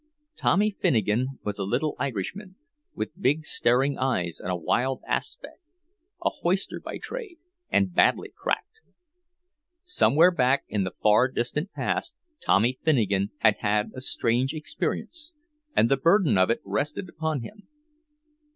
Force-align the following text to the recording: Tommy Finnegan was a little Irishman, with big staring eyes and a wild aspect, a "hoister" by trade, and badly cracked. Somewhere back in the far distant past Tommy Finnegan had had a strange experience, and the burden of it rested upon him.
Tommy 0.35 0.71
Finnegan 0.79 1.37
was 1.43 1.59
a 1.59 1.63
little 1.63 1.95
Irishman, 1.99 2.55
with 2.95 3.21
big 3.21 3.45
staring 3.45 3.99
eyes 3.99 4.39
and 4.39 4.49
a 4.49 4.55
wild 4.55 4.99
aspect, 5.07 5.59
a 6.25 6.31
"hoister" 6.41 6.79
by 6.79 6.97
trade, 6.97 7.37
and 7.69 7.93
badly 7.93 8.33
cracked. 8.35 8.81
Somewhere 9.83 10.31
back 10.31 10.63
in 10.67 10.85
the 10.85 10.93
far 11.03 11.27
distant 11.27 11.71
past 11.73 12.15
Tommy 12.43 12.79
Finnegan 12.81 13.29
had 13.41 13.57
had 13.59 13.91
a 13.93 14.01
strange 14.01 14.55
experience, 14.55 15.35
and 15.75 15.87
the 15.87 15.97
burden 15.97 16.35
of 16.35 16.49
it 16.49 16.61
rested 16.65 17.07
upon 17.07 17.41
him. 17.43 17.67